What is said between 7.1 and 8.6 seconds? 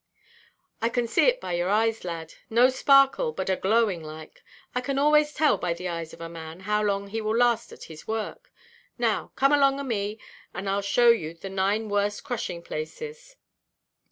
will last at this work.